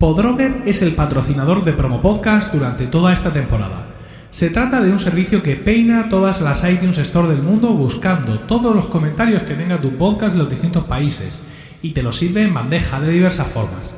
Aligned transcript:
Podrover 0.00 0.62
es 0.64 0.80
el 0.82 0.92
patrocinador 0.92 1.64
de 1.64 1.72
Promo 1.72 2.00
Podcast 2.00 2.54
durante 2.54 2.86
toda 2.86 3.12
esta 3.12 3.32
temporada. 3.32 3.88
Se 4.30 4.48
trata 4.48 4.80
de 4.80 4.92
un 4.92 5.00
servicio 5.00 5.42
que 5.42 5.56
peina 5.56 6.08
todas 6.08 6.40
las 6.40 6.62
iTunes 6.62 6.98
Store 6.98 7.26
del 7.26 7.42
mundo 7.42 7.70
buscando 7.70 8.38
todos 8.38 8.76
los 8.76 8.86
comentarios 8.86 9.42
que 9.42 9.56
tenga 9.56 9.80
tu 9.80 9.96
podcast 9.96 10.34
en 10.34 10.38
los 10.38 10.50
distintos 10.50 10.84
países 10.84 11.42
y 11.82 11.94
te 11.94 12.04
lo 12.04 12.12
sirve 12.12 12.44
en 12.44 12.54
bandeja 12.54 13.00
de 13.00 13.10
diversas 13.10 13.48
formas. 13.48 13.96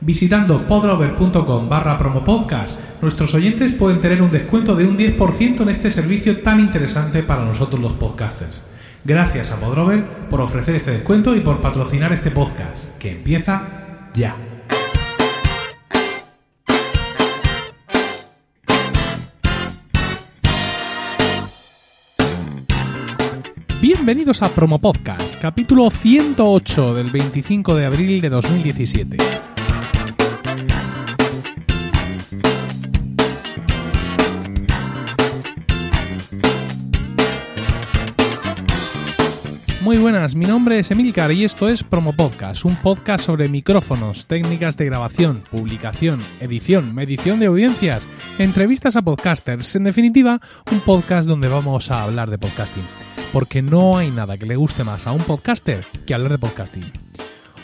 Visitando 0.00 0.62
podrover.com 0.62 1.68
barra 1.68 1.98
promopodcast, 1.98 2.80
nuestros 3.02 3.34
oyentes 3.34 3.74
pueden 3.74 4.00
tener 4.00 4.22
un 4.22 4.30
descuento 4.30 4.74
de 4.74 4.86
un 4.86 4.96
10% 4.96 5.60
en 5.60 5.68
este 5.68 5.90
servicio 5.90 6.38
tan 6.40 6.60
interesante 6.60 7.22
para 7.22 7.44
nosotros 7.44 7.78
los 7.78 7.92
podcasters. 7.92 8.64
Gracias 9.04 9.52
a 9.52 9.56
Podrover 9.56 10.02
por 10.30 10.40
ofrecer 10.40 10.76
este 10.76 10.92
descuento 10.92 11.36
y 11.36 11.40
por 11.40 11.60
patrocinar 11.60 12.10
este 12.14 12.30
podcast, 12.30 12.96
que 12.98 13.10
empieza 13.10 14.08
ya. 14.14 14.34
Bienvenidos 23.82 24.42
a 24.42 24.48
Promo 24.48 24.78
Podcast, 24.78 25.40
capítulo 25.40 25.90
108 25.90 26.94
del 26.94 27.10
25 27.10 27.74
de 27.74 27.84
abril 27.84 28.20
de 28.20 28.28
2017. 28.28 29.16
Muy 39.80 39.98
buenas, 39.98 40.36
mi 40.36 40.46
nombre 40.46 40.78
es 40.78 40.92
Emilcar 40.92 41.32
y 41.32 41.42
esto 41.42 41.68
es 41.68 41.82
Promo 41.82 42.12
Podcast, 42.12 42.64
un 42.64 42.76
podcast 42.76 43.26
sobre 43.26 43.48
micrófonos, 43.48 44.26
técnicas 44.26 44.76
de 44.76 44.84
grabación, 44.84 45.42
publicación, 45.50 46.20
edición, 46.40 46.94
medición 46.94 47.40
de 47.40 47.46
audiencias, 47.46 48.06
entrevistas 48.38 48.94
a 48.94 49.02
podcasters, 49.02 49.74
en 49.74 49.82
definitiva, 49.82 50.38
un 50.70 50.78
podcast 50.82 51.26
donde 51.26 51.48
vamos 51.48 51.90
a 51.90 52.04
hablar 52.04 52.30
de 52.30 52.38
podcasting 52.38 52.84
porque 53.32 53.62
no 53.62 53.96
hay 53.96 54.10
nada 54.10 54.36
que 54.36 54.44
le 54.44 54.56
guste 54.56 54.84
más 54.84 55.06
a 55.06 55.12
un 55.12 55.22
podcaster 55.22 55.86
que 56.06 56.12
hablar 56.12 56.32
de 56.32 56.38
podcasting. 56.38 56.92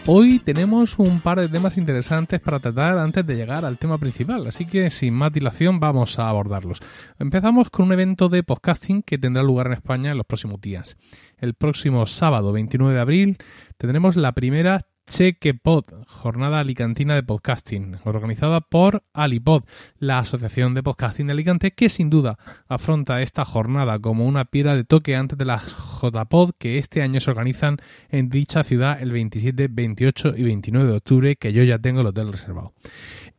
Hoy 0.06 0.38
tenemos 0.38 0.98
un 0.98 1.20
par 1.20 1.38
de 1.38 1.48
temas 1.48 1.76
interesantes 1.76 2.40
para 2.40 2.58
tratar 2.58 2.98
antes 2.98 3.26
de 3.26 3.36
llegar 3.36 3.66
al 3.66 3.76
tema 3.76 3.98
principal, 3.98 4.46
así 4.46 4.64
que 4.64 4.88
sin 4.88 5.12
más 5.12 5.30
dilación 5.30 5.78
vamos 5.78 6.18
a 6.18 6.30
abordarlos. 6.30 6.80
Empezamos 7.18 7.68
con 7.68 7.86
un 7.86 7.92
evento 7.92 8.30
de 8.30 8.42
podcasting 8.42 9.02
que 9.02 9.18
tendrá 9.18 9.42
lugar 9.42 9.66
en 9.66 9.74
España 9.74 10.12
en 10.12 10.16
los 10.16 10.26
próximos 10.26 10.58
días. 10.62 10.96
El 11.36 11.52
próximo 11.52 12.06
sábado 12.06 12.52
29 12.52 12.94
de 12.94 13.00
abril 13.00 13.36
tendremos 13.76 14.16
la 14.16 14.32
primera 14.32 14.86
Chequepod, 15.08 15.84
jornada 16.06 16.60
alicantina 16.60 17.14
de 17.14 17.22
podcasting, 17.22 17.96
organizada 18.04 18.60
por 18.60 19.04
Alipod, 19.14 19.64
la 19.98 20.18
Asociación 20.18 20.74
de 20.74 20.82
Podcasting 20.82 21.26
de 21.26 21.32
Alicante, 21.32 21.70
que 21.70 21.88
sin 21.88 22.10
duda 22.10 22.38
afronta 22.68 23.22
esta 23.22 23.46
jornada 23.46 23.98
como 23.98 24.26
una 24.26 24.44
piedra 24.44 24.76
de 24.76 24.84
toque 24.84 25.16
antes 25.16 25.38
de 25.38 25.46
las 25.46 25.64
JPod 26.02 26.50
que 26.58 26.76
este 26.76 27.00
año 27.00 27.20
se 27.20 27.30
organizan 27.30 27.78
en 28.10 28.28
dicha 28.28 28.62
ciudad 28.64 29.00
el 29.00 29.10
27, 29.10 29.68
28 29.70 30.34
y 30.36 30.42
29 30.42 30.90
de 30.90 30.96
octubre, 30.96 31.36
que 31.36 31.54
yo 31.54 31.62
ya 31.64 31.78
tengo 31.78 32.02
el 32.02 32.06
hotel 32.08 32.30
reservado. 32.30 32.74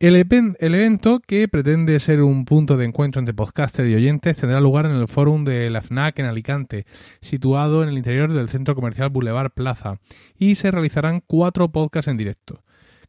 El, 0.00 0.16
evento, 0.16 1.20
que 1.20 1.46
pretende 1.46 2.00
ser 2.00 2.22
un 2.22 2.46
punto 2.46 2.78
de 2.78 2.86
encuentro 2.86 3.20
entre 3.20 3.34
podcasters 3.34 3.90
y 3.90 3.94
oyentes, 3.94 4.38
tendrá 4.38 4.58
lugar 4.58 4.86
en 4.86 4.92
el 4.92 5.06
fórum 5.08 5.44
de 5.44 5.68
la 5.68 5.82
FNAC 5.82 6.20
en 6.20 6.24
Alicante, 6.24 6.86
situado 7.20 7.82
en 7.82 7.90
el 7.90 7.98
interior 7.98 8.32
del 8.32 8.48
centro 8.48 8.74
comercial 8.74 9.10
Boulevard 9.10 9.50
Plaza, 9.50 10.00
y 10.38 10.54
se 10.54 10.70
realizarán 10.70 11.22
cuatro 11.26 11.70
podcasts 11.70 12.08
en 12.08 12.16
directo. 12.16 12.64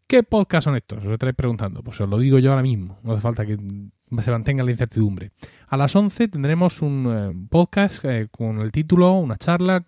¿Qué 0.05 0.23
podcasts 0.23 0.65
son 0.65 0.75
estos? 0.75 1.05
Os 1.05 1.13
estaréis 1.13 1.37
preguntando. 1.37 1.81
Pues 1.81 2.01
os 2.01 2.09
lo 2.09 2.19
digo 2.19 2.39
yo 2.39 2.49
ahora 2.49 2.61
mismo, 2.61 2.99
no 3.03 3.13
hace 3.13 3.21
falta 3.21 3.45
que 3.45 3.57
se 3.57 4.31
mantenga 4.31 4.65
la 4.65 4.71
incertidumbre. 4.71 5.31
A 5.69 5.77
las 5.77 5.95
11 5.95 6.27
tendremos 6.27 6.81
un 6.81 7.07
eh, 7.09 7.47
podcast 7.49 8.03
eh, 8.03 8.27
con 8.29 8.59
el 8.59 8.73
título, 8.73 9.13
una 9.13 9.37
charla 9.37 9.85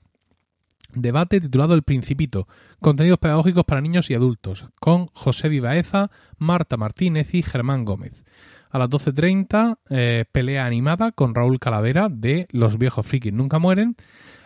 Debate 0.96 1.42
titulado 1.42 1.74
El 1.74 1.84
Principito, 1.84 2.48
contenidos 2.80 3.20
pedagógicos 3.20 3.66
para 3.66 3.82
niños 3.82 4.10
y 4.10 4.14
adultos, 4.14 4.68
con 4.80 5.08
José 5.14 5.50
Vivaeza, 5.50 6.10
Marta 6.38 6.78
Martínez 6.78 7.34
y 7.34 7.44
Germán 7.44 7.84
Gómez. 7.86 8.24
A 8.70 8.80
las 8.80 8.90
12.30, 8.90 9.78
eh, 9.90 10.26
pelea 10.32 10.66
animada 10.66 11.12
con 11.12 11.36
Raúl 11.36 11.60
Calavera 11.60 12.08
de 12.10 12.48
Los 12.52 12.78
viejos 12.78 13.06
frikis 13.06 13.34
nunca 13.34 13.60
mueren. 13.60 13.98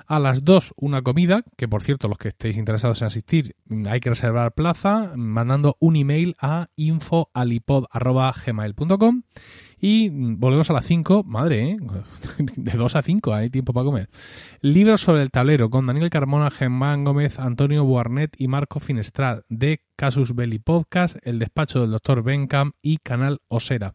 A 0.05 0.19
las 0.19 0.43
2, 0.45 0.73
una 0.77 1.01
comida, 1.01 1.43
que 1.57 1.67
por 1.67 1.83
cierto, 1.83 2.07
los 2.07 2.17
que 2.17 2.29
estéis 2.29 2.55
interesados 2.57 3.01
en 3.01 3.07
asistir, 3.07 3.57
hay 3.89 3.99
que 3.99 4.09
reservar 4.09 4.53
plaza 4.53 5.11
mandando 5.15 5.75
un 5.79 5.97
email 5.97 6.35
a 6.39 6.67
infoalipod.gmail.com. 6.77 9.23
Y 9.79 10.09
volvemos 10.09 10.69
a 10.69 10.73
las 10.73 10.85
5, 10.85 11.23
madre, 11.23 11.71
¿eh? 11.71 11.77
de 12.55 12.71
2 12.71 12.95
a 12.95 13.01
5 13.01 13.33
hay 13.33 13.49
tiempo 13.49 13.73
para 13.73 13.85
comer. 13.85 14.09
Libros 14.61 15.01
sobre 15.01 15.21
el 15.21 15.29
tablero 15.29 15.69
con 15.69 15.85
Daniel 15.85 16.09
Carmona, 16.09 16.49
Germán 16.49 17.03
Gómez, 17.03 17.39
Antonio 17.39 17.85
Buarnet 17.85 18.35
y 18.39 18.47
Marco 18.47 18.79
Finestral 18.79 19.43
de 19.49 19.83
Casus 19.95 20.33
Belli 20.35 20.59
Podcast, 20.59 21.17
El 21.21 21.39
Despacho 21.39 21.81
del 21.81 21.91
Dr. 21.91 22.23
Benkham 22.23 22.71
y 22.81 22.97
Canal 22.97 23.39
Osera. 23.47 23.93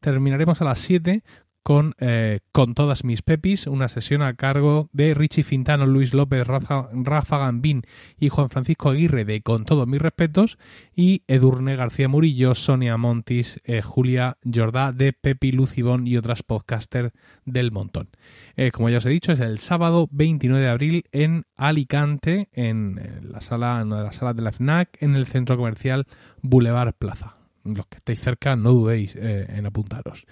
Terminaremos 0.00 0.62
a 0.62 0.64
las 0.64 0.78
7 0.80 1.22
con, 1.62 1.94
eh, 1.98 2.40
con 2.52 2.74
todas 2.74 3.04
mis 3.04 3.22
pepis, 3.22 3.66
una 3.66 3.88
sesión 3.88 4.22
a 4.22 4.34
cargo 4.34 4.88
de 4.92 5.14
Richie 5.14 5.42
Fintano, 5.42 5.86
Luis 5.86 6.14
López, 6.14 6.46
Rafa, 6.46 7.38
Gambín 7.38 7.82
y 8.18 8.28
Juan 8.30 8.50
Francisco 8.50 8.90
Aguirre 8.90 9.24
de 9.24 9.42
Con 9.42 9.64
todos 9.64 9.86
mis 9.86 10.00
respetos 10.00 10.58
y 10.94 11.24
Edurne 11.26 11.76
García 11.76 12.08
Murillo, 12.08 12.54
Sonia 12.54 12.96
Montis, 12.96 13.60
eh, 13.64 13.82
Julia 13.82 14.38
Jordá 14.42 14.92
de 14.92 15.12
Pepi 15.12 15.52
Lucibón 15.52 16.06
y 16.06 16.16
otras 16.16 16.42
podcasters 16.42 17.12
del 17.44 17.70
montón. 17.70 18.08
Eh, 18.56 18.70
como 18.70 18.88
ya 18.88 18.98
os 18.98 19.06
he 19.06 19.10
dicho, 19.10 19.32
es 19.32 19.40
el 19.40 19.58
sábado 19.58 20.08
29 20.10 20.64
de 20.64 20.70
abril 20.70 21.04
en 21.12 21.44
Alicante, 21.56 22.48
en 22.52 22.98
la 23.22 23.40
sala, 23.40 23.80
en 23.82 23.88
una 23.88 23.98
de 23.98 24.04
las 24.04 24.16
salas 24.16 24.36
de 24.36 24.42
la 24.42 24.52
FNAC, 24.52 25.02
en 25.02 25.16
el 25.16 25.26
centro 25.26 25.56
comercial 25.56 26.06
Boulevard 26.40 26.94
Plaza. 26.94 27.36
Los 27.64 27.86
que 27.86 27.98
estéis 27.98 28.20
cerca, 28.20 28.56
no 28.56 28.72
dudéis 28.72 29.14
en 29.16 29.66
apuntaros. 29.66 30.24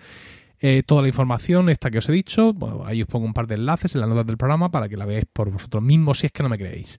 Eh, 0.60 0.82
toda 0.86 1.02
la 1.02 1.08
información 1.08 1.68
esta 1.68 1.90
que 1.90 1.98
os 1.98 2.08
he 2.08 2.12
dicho, 2.12 2.54
ahí 2.84 3.02
os 3.02 3.08
pongo 3.08 3.26
un 3.26 3.34
par 3.34 3.46
de 3.46 3.56
enlaces 3.56 3.94
en 3.94 4.00
las 4.00 4.08
notas 4.08 4.26
del 4.26 4.38
programa 4.38 4.70
para 4.70 4.88
que 4.88 4.96
la 4.96 5.04
veáis 5.04 5.26
por 5.30 5.50
vosotros 5.50 5.82
mismos 5.82 6.20
si 6.20 6.26
es 6.26 6.32
que 6.32 6.42
no 6.42 6.48
me 6.48 6.58
creéis. 6.58 6.98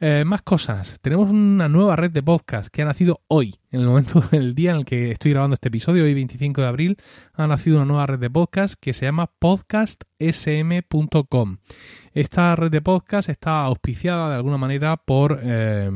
Eh, 0.00 0.24
más 0.26 0.42
cosas. 0.42 0.98
Tenemos 1.00 1.30
una 1.30 1.68
nueva 1.68 1.94
red 1.96 2.10
de 2.10 2.22
podcast 2.22 2.68
que 2.68 2.82
ha 2.82 2.84
nacido 2.84 3.22
hoy, 3.28 3.54
en 3.70 3.80
el 3.80 3.86
momento 3.86 4.20
del 4.30 4.54
día 4.54 4.72
en 4.72 4.76
el 4.78 4.84
que 4.84 5.12
estoy 5.12 5.30
grabando 5.30 5.54
este 5.54 5.68
episodio, 5.68 6.04
hoy 6.04 6.12
25 6.14 6.60
de 6.60 6.66
abril, 6.66 6.98
ha 7.32 7.46
nacido 7.46 7.76
una 7.76 7.86
nueva 7.86 8.06
red 8.06 8.18
de 8.18 8.28
podcast 8.28 8.74
que 8.80 8.92
se 8.92 9.06
llama 9.06 9.30
podcastsm.com. 9.38 11.58
Esta 12.12 12.56
red 12.56 12.70
de 12.70 12.82
podcast 12.82 13.28
está 13.28 13.62
auspiciada 13.62 14.30
de 14.30 14.36
alguna 14.36 14.58
manera 14.58 14.96
por 14.96 15.38
eh, 15.42 15.90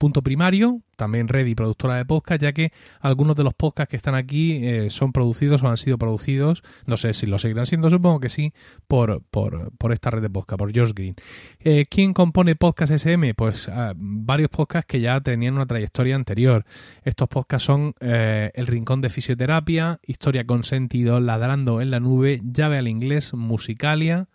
Punto 0.00 0.22
Primario, 0.22 0.80
también 0.96 1.28
red 1.28 1.46
y 1.46 1.54
productora 1.54 1.96
de 1.96 2.06
podcast, 2.06 2.40
ya 2.40 2.54
que 2.54 2.72
algunos 3.00 3.36
de 3.36 3.44
los 3.44 3.52
podcasts 3.52 3.90
que 3.90 3.98
están 3.98 4.14
aquí 4.14 4.52
eh, 4.64 4.88
son 4.88 5.12
producidos 5.12 5.62
o 5.62 5.68
han 5.68 5.76
sido 5.76 5.98
producidos, 5.98 6.62
no 6.86 6.96
sé 6.96 7.12
si 7.12 7.26
lo 7.26 7.38
seguirán 7.38 7.66
siendo, 7.66 7.90
supongo 7.90 8.18
que 8.18 8.30
sí, 8.30 8.54
por, 8.88 9.22
por, 9.30 9.72
por 9.76 9.92
esta 9.92 10.08
red 10.08 10.22
de 10.22 10.30
podcast, 10.30 10.58
por 10.58 10.74
Josh 10.74 10.94
Green. 10.94 11.16
Eh, 11.58 11.84
¿Quién 11.90 12.14
compone 12.14 12.56
Podcast 12.56 12.92
SM? 12.92 13.34
Pues 13.34 13.68
ah, 13.68 13.92
varios 13.94 14.48
podcasts 14.48 14.86
que 14.86 15.02
ya 15.02 15.20
tenían 15.20 15.52
una 15.52 15.66
trayectoria 15.66 16.16
anterior. 16.16 16.64
Estos 17.04 17.28
podcasts 17.28 17.66
son 17.66 17.94
eh, 18.00 18.52
El 18.54 18.68
Rincón 18.68 19.02
de 19.02 19.10
Fisioterapia, 19.10 20.00
Historia 20.06 20.46
con 20.46 20.64
Sentido, 20.64 21.20
Ladrando 21.20 21.82
en 21.82 21.90
la 21.90 22.00
Nube, 22.00 22.40
Llave 22.42 22.78
al 22.78 22.88
Inglés, 22.88 23.34
Musicalia, 23.34 24.28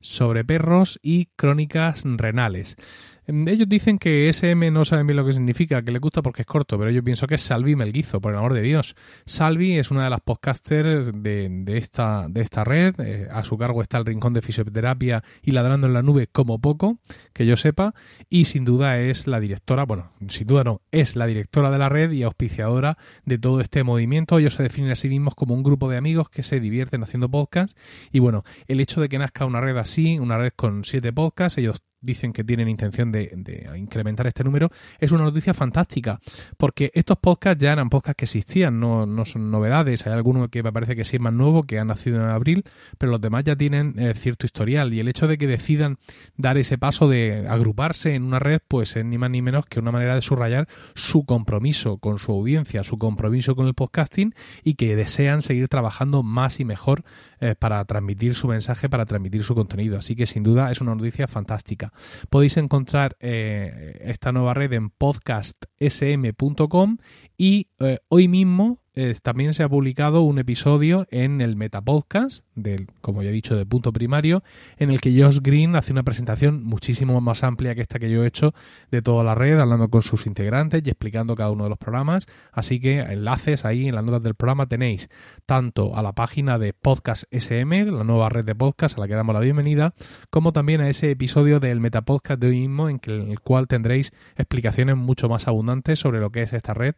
sobre 0.00 0.44
perros 0.44 0.98
y 1.02 1.26
crónicas 1.36 2.04
renales. 2.04 2.76
Em, 3.28 3.46
ellos 3.46 3.68
dicen 3.68 3.98
que 3.98 4.28
SM 4.30 4.70
no 4.70 4.86
saben 4.86 5.06
bien 5.06 5.18
lo 5.18 5.24
que 5.24 5.34
significa, 5.34 5.82
que 5.82 5.92
les 5.92 6.00
gusta 6.00 6.22
porque 6.22 6.42
es 6.42 6.46
corto, 6.46 6.78
pero 6.78 6.90
yo 6.90 7.04
pienso 7.04 7.26
que 7.26 7.34
es 7.34 7.42
Salvi 7.42 7.76
Melguizo, 7.76 8.20
por 8.22 8.32
el 8.32 8.38
amor 8.38 8.54
de 8.54 8.62
Dios. 8.62 8.96
Salvi 9.26 9.76
es 9.76 9.90
una 9.90 10.04
de 10.04 10.10
las 10.10 10.22
podcasters 10.22 11.10
de, 11.14 11.62
esta, 11.76 12.26
de 12.28 12.40
esta 12.40 12.64
red. 12.64 12.94
Eh, 12.98 13.28
a 13.30 13.44
su 13.44 13.58
cargo 13.58 13.82
está 13.82 13.98
el 13.98 14.06
Rincón 14.06 14.32
de 14.32 14.40
Fisioterapia 14.40 15.22
y 15.42 15.50
Ladrando 15.50 15.86
en 15.86 15.92
la 15.92 16.00
Nube 16.00 16.26
como 16.26 16.58
poco, 16.58 16.98
que 17.34 17.44
yo 17.44 17.58
sepa. 17.58 17.94
Y 18.30 18.46
sin 18.46 18.64
duda 18.64 18.98
es 18.98 19.26
la 19.26 19.40
directora, 19.40 19.84
bueno, 19.84 20.10
sin 20.28 20.46
duda 20.46 20.64
no, 20.64 20.80
es 20.90 21.14
la 21.14 21.26
directora 21.26 21.70
de 21.70 21.78
la 21.78 21.90
red 21.90 22.10
y 22.12 22.22
auspiciadora 22.22 22.96
de 23.26 23.38
todo 23.38 23.60
este 23.60 23.84
movimiento. 23.84 24.38
Ellos 24.38 24.54
se 24.54 24.62
definen 24.62 24.90
a 24.90 24.94
sí 24.94 25.10
mismos 25.10 25.34
como 25.34 25.54
un 25.54 25.62
grupo 25.62 25.90
de 25.90 25.98
amigos 25.98 26.30
que 26.30 26.42
se 26.42 26.60
divierten 26.60 27.02
haciendo 27.02 27.28
podcasts. 27.28 27.76
Y 28.10 28.20
bueno, 28.20 28.42
el 28.68 28.80
hecho 28.80 29.02
de 29.02 29.10
que 29.10 29.18
nazca 29.18 29.44
una 29.44 29.60
red 29.60 29.76
así, 29.76 29.87
una 30.20 30.38
red 30.38 30.52
con 30.54 30.84
siete 30.84 31.12
podcasts, 31.12 31.58
ellos 31.58 31.82
dicen 32.00 32.32
que 32.32 32.44
tienen 32.44 32.68
intención 32.68 33.12
de, 33.12 33.28
incrementar 33.76 34.26
este 34.26 34.44
número, 34.44 34.70
es 34.98 35.12
una 35.12 35.24
noticia 35.24 35.54
fantástica, 35.54 36.20
porque 36.56 36.90
estos 36.94 37.18
podcasts 37.18 37.62
ya 37.62 37.72
eran 37.72 37.90
podcasts 37.90 38.16
que 38.16 38.24
existían, 38.24 38.78
no, 38.78 39.06
no 39.06 39.24
son 39.24 39.50
novedades, 39.50 40.06
hay 40.06 40.12
alguno 40.12 40.48
que 40.48 40.62
me 40.62 40.72
parece 40.72 40.96
que 40.96 41.04
sí 41.04 41.16
es 41.16 41.22
más 41.22 41.32
nuevo, 41.32 41.64
que 41.64 41.78
ha 41.78 41.84
nacido 41.84 42.20
en 42.20 42.28
abril, 42.28 42.64
pero 42.98 43.10
los 43.12 43.20
demás 43.20 43.44
ya 43.44 43.56
tienen 43.56 43.94
eh, 43.98 44.14
cierto 44.14 44.46
historial, 44.46 44.92
y 44.94 45.00
el 45.00 45.08
hecho 45.08 45.26
de 45.26 45.38
que 45.38 45.46
decidan 45.46 45.98
dar 46.36 46.56
ese 46.58 46.78
paso 46.78 47.08
de 47.08 47.46
agruparse 47.48 48.14
en 48.14 48.24
una 48.24 48.38
red, 48.38 48.60
pues 48.66 48.96
es 48.96 49.04
ni 49.04 49.18
más 49.18 49.30
ni 49.30 49.42
menos 49.42 49.66
que 49.66 49.80
una 49.80 49.92
manera 49.92 50.14
de 50.14 50.22
subrayar 50.22 50.68
su 50.94 51.24
compromiso 51.24 51.98
con 51.98 52.18
su 52.18 52.32
audiencia, 52.32 52.84
su 52.84 52.98
compromiso 52.98 53.56
con 53.56 53.66
el 53.66 53.74
podcasting, 53.74 54.34
y 54.62 54.74
que 54.74 54.96
desean 54.96 55.42
seguir 55.42 55.68
trabajando 55.68 56.22
más 56.22 56.60
y 56.60 56.64
mejor 56.64 57.04
eh, 57.40 57.54
para 57.58 57.84
transmitir 57.84 58.34
su 58.34 58.48
mensaje, 58.48 58.88
para 58.88 59.06
transmitir 59.06 59.42
su 59.44 59.54
contenido. 59.54 59.98
Así 59.98 60.16
que 60.16 60.26
sin 60.26 60.42
duda 60.42 60.70
es 60.70 60.80
una 60.80 60.94
noticia 60.94 61.28
fantástica. 61.28 61.87
Podéis 62.30 62.56
encontrar 62.56 63.16
eh, 63.20 63.98
esta 64.02 64.32
nueva 64.32 64.54
red 64.54 64.72
en 64.72 64.90
podcastsm.com 64.90 66.98
y 67.36 67.68
eh, 67.80 67.98
hoy 68.08 68.28
mismo 68.28 68.80
eh, 69.00 69.14
también 69.22 69.54
se 69.54 69.62
ha 69.62 69.68
publicado 69.68 70.22
un 70.22 70.40
episodio 70.40 71.06
en 71.12 71.40
el 71.40 71.54
Metapodcast, 71.54 72.44
del, 72.56 72.88
como 73.00 73.22
ya 73.22 73.28
he 73.28 73.32
dicho, 73.32 73.54
de 73.54 73.64
punto 73.64 73.92
primario, 73.92 74.42
en 74.76 74.90
el 74.90 75.00
que 75.00 75.16
Josh 75.16 75.38
Green 75.40 75.76
hace 75.76 75.92
una 75.92 76.02
presentación 76.02 76.64
muchísimo 76.64 77.20
más 77.20 77.44
amplia 77.44 77.76
que 77.76 77.80
esta 77.80 78.00
que 78.00 78.10
yo 78.10 78.24
he 78.24 78.26
hecho 78.26 78.54
de 78.90 79.00
toda 79.00 79.22
la 79.22 79.36
red, 79.36 79.60
hablando 79.60 79.88
con 79.88 80.02
sus 80.02 80.26
integrantes 80.26 80.82
y 80.84 80.90
explicando 80.90 81.36
cada 81.36 81.52
uno 81.52 81.62
de 81.62 81.70
los 81.70 81.78
programas. 81.78 82.26
Así 82.50 82.80
que 82.80 82.98
enlaces 82.98 83.64
ahí 83.64 83.86
en 83.86 83.94
las 83.94 84.02
notas 84.02 84.24
del 84.24 84.34
programa 84.34 84.66
tenéis 84.66 85.08
tanto 85.46 85.96
a 85.96 86.02
la 86.02 86.12
página 86.12 86.58
de 86.58 86.72
Podcast 86.72 87.22
SM, 87.30 87.92
la 87.92 88.02
nueva 88.02 88.30
red 88.30 88.44
de 88.44 88.56
podcast 88.56 88.98
a 88.98 89.02
la 89.02 89.06
que 89.06 89.14
damos 89.14 89.32
la 89.32 89.40
bienvenida, 89.40 89.94
como 90.28 90.52
también 90.52 90.80
a 90.80 90.88
ese 90.88 91.12
episodio 91.12 91.60
del 91.60 91.78
Metapodcast 91.78 92.40
de 92.40 92.48
hoy 92.48 92.66
mismo, 92.66 92.88
en, 92.88 93.00
el 93.04 93.38
cual 93.38 93.68
tendréis 93.68 94.10
explicaciones 94.34 94.96
mucho 94.96 95.28
más 95.28 95.46
abundantes 95.46 96.00
sobre 96.00 96.18
lo 96.18 96.30
que 96.30 96.42
es 96.42 96.52
esta 96.52 96.74
red 96.74 96.96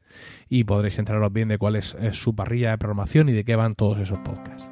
y 0.48 0.64
podréis 0.64 0.98
enteraros 0.98 1.30
bien 1.30 1.48
de 1.48 1.58
cuál 1.58 1.76
es 1.76 1.89
su 2.12 2.34
parrilla 2.34 2.70
de 2.70 2.78
programación 2.78 3.28
y 3.28 3.32
de 3.32 3.44
qué 3.44 3.56
van 3.56 3.74
todos 3.74 3.98
esos 3.98 4.18
podcasts. 4.20 4.70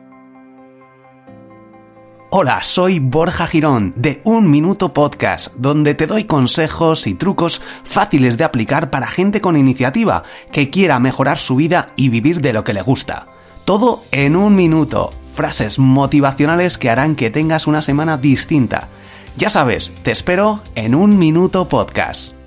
Hola, 2.30 2.62
soy 2.62 2.98
Borja 2.98 3.46
Girón 3.46 3.94
de 3.96 4.20
Un 4.22 4.50
Minuto 4.50 4.92
Podcast, 4.92 5.54
donde 5.56 5.94
te 5.94 6.06
doy 6.06 6.24
consejos 6.24 7.06
y 7.06 7.14
trucos 7.14 7.62
fáciles 7.84 8.36
de 8.36 8.44
aplicar 8.44 8.90
para 8.90 9.06
gente 9.06 9.40
con 9.40 9.56
iniciativa 9.56 10.24
que 10.52 10.68
quiera 10.68 11.00
mejorar 11.00 11.38
su 11.38 11.56
vida 11.56 11.86
y 11.96 12.10
vivir 12.10 12.42
de 12.42 12.52
lo 12.52 12.64
que 12.64 12.74
le 12.74 12.82
gusta. 12.82 13.28
Todo 13.64 14.04
en 14.10 14.36
un 14.36 14.54
minuto, 14.54 15.10
frases 15.32 15.78
motivacionales 15.78 16.76
que 16.76 16.90
harán 16.90 17.16
que 17.16 17.30
tengas 17.30 17.66
una 17.66 17.80
semana 17.80 18.18
distinta. 18.18 18.88
Ya 19.38 19.48
sabes, 19.48 19.94
te 20.02 20.10
espero 20.10 20.60
en 20.74 20.94
Un 20.94 21.18
Minuto 21.18 21.66
Podcast. 21.66 22.37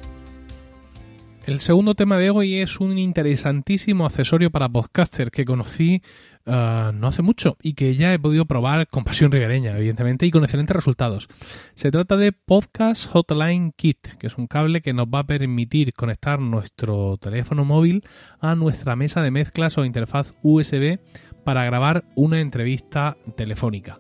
El 1.46 1.60
segundo 1.60 1.96
tema 1.96 2.18
de 2.18 2.30
hoy 2.30 2.58
es 2.58 2.80
un 2.80 3.00
interesantísimo 3.00 4.06
accesorio 4.06 4.52
para 4.52 4.70
podcaster 4.70 5.32
que 5.32 5.44
conocí 5.44 6.04
uh, 6.46 6.92
no 6.94 7.08
hace 7.08 7.24
mucho 7.24 7.58
y 7.64 7.74
que 7.74 7.96
ya 7.96 8.14
he 8.14 8.20
podido 8.20 8.46
probar 8.46 8.88
con 8.88 9.04
pasión 9.04 9.32
ribereña, 9.32 9.76
evidentemente, 9.76 10.28
y 10.28 10.32
con 10.32 10.44
excelentes 10.44 10.76
resultados. 10.76 11.28
Se 11.74 11.90
trata 11.90 12.16
de 12.16 12.32
Podcast 12.32 13.08
Hotline 13.08 13.74
Kit, 13.76 14.18
que 14.20 14.28
es 14.28 14.38
un 14.38 14.46
cable 14.46 14.82
que 14.82 14.94
nos 14.94 15.08
va 15.08 15.20
a 15.20 15.26
permitir 15.26 15.94
conectar 15.94 16.40
nuestro 16.40 17.18
teléfono 17.18 17.66
móvil 17.66 18.04
a 18.40 18.54
nuestra 18.54 18.96
mesa 18.96 19.24
de 19.24 19.32
mezclas 19.32 19.80
o 19.80 19.86
interfaz 19.86 20.34
USB 20.44 21.00
para 21.44 21.66
grabar 21.66 22.06
una 22.16 22.40
entrevista 22.40 23.18
telefónica. 23.36 24.00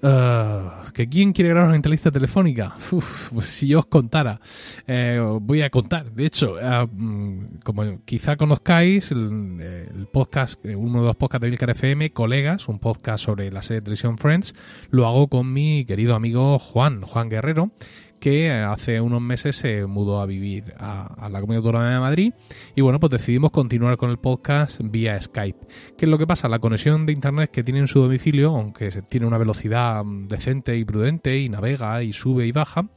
Uh, 0.00 0.90
¿Que 0.92 1.08
quién 1.08 1.32
quiere 1.32 1.50
grabar 1.50 1.68
una 1.68 1.76
entrevista 1.76 2.10
telefónica? 2.10 2.76
Uf, 2.92 3.30
pues 3.32 3.46
si 3.46 3.68
yo 3.68 3.80
os 3.80 3.86
contara, 3.86 4.40
eh, 4.86 5.20
voy 5.40 5.62
a 5.62 5.70
contar. 5.70 6.12
De 6.12 6.26
hecho, 6.26 6.54
uh, 6.54 6.86
mm, 6.90 7.60
como 7.64 8.04
quizá 8.04 8.36
conozcáis, 8.36 9.10
el, 9.10 10.08
podcast, 10.12 10.64
eh, 10.64 10.76
uno 10.76 11.00
de 11.00 11.06
los 11.08 11.16
podcasts 11.16 11.42
de 11.42 11.50
Vilcar 11.50 11.70
FM, 11.70 12.10
Colegas, 12.10 12.68
un 12.68 12.78
podcast 12.78 13.24
sobre 13.24 13.50
la 13.50 13.62
serie 13.62 13.80
de 13.80 13.84
televisión 13.86 14.18
Friends, 14.18 14.54
lo 14.90 15.06
hago 15.06 15.26
con 15.28 15.52
mi 15.52 15.84
querido 15.84 16.14
amigo 16.14 16.58
Juan, 16.58 17.02
Juan 17.02 17.28
Guerrero, 17.28 17.72
que 18.18 18.50
hace 18.50 19.00
unos 19.00 19.20
meses 19.20 19.56
se 19.56 19.86
mudó 19.86 20.20
a 20.20 20.26
vivir 20.26 20.74
a, 20.78 21.28
la 21.30 21.40
Comunidad 21.40 21.64
Autónoma 21.64 21.90
de 21.92 22.00
Madrid 22.00 22.32
y 22.74 22.80
bueno, 22.80 23.00
pues 23.00 23.10
decidimos 23.10 23.50
continuar 23.50 23.96
con 23.96 24.10
el 24.10 24.18
podcast 24.18 24.80
vía 24.82 25.20
Skype. 25.20 25.58
¿Qué 25.96 26.06
es 26.06 26.08
lo 26.08 26.18
que 26.18 26.26
pasa? 26.26 26.48
La 26.48 26.58
conexión 26.58 27.06
de 27.06 27.12
Internet 27.12 27.50
que 27.50 27.62
tiene 27.62 27.80
en 27.80 27.86
su 27.86 28.00
domicilio, 28.00 28.54
aunque 28.54 28.90
tiene 29.08 29.26
una 29.26 29.38
velocidad 29.38 30.04
decente 30.04 30.76
y 30.76 30.84
prudente 30.84 31.38
y 31.38 31.48
navega 31.48 32.02
y 32.02 32.12
sube 32.12 32.46
y 32.46 32.52
baja, 32.52 32.88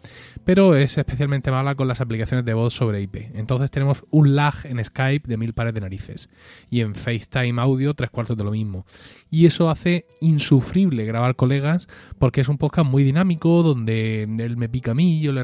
pero 0.43 0.75
es 0.75 0.97
especialmente 0.97 1.51
mala 1.51 1.75
con 1.75 1.87
las 1.87 2.01
aplicaciones 2.01 2.45
de 2.45 2.53
voz 2.53 2.73
sobre 2.73 3.01
IP. 3.01 3.31
Entonces 3.35 3.71
tenemos 3.71 4.05
un 4.09 4.35
lag 4.35 4.55
en 4.65 4.83
Skype 4.83 5.27
de 5.27 5.37
mil 5.37 5.53
pares 5.53 5.73
de 5.73 5.81
narices 5.81 6.29
y 6.69 6.81
en 6.81 6.95
FaceTime 6.95 7.61
audio 7.61 7.93
tres 7.93 8.09
cuartos 8.09 8.37
de 8.37 8.43
lo 8.43 8.51
mismo. 8.51 8.85
Y 9.29 9.45
eso 9.45 9.69
hace 9.69 10.05
insufrible 10.19 11.05
grabar 11.05 11.35
colegas 11.35 11.87
porque 12.19 12.41
es 12.41 12.49
un 12.49 12.57
podcast 12.57 12.89
muy 12.89 13.03
dinámico 13.03 13.63
donde 13.63 14.23
él 14.23 14.57
me 14.57 14.69
pica 14.69 14.91
a 14.91 14.93
mí 14.93 15.21
yo 15.21 15.31
le, 15.31 15.43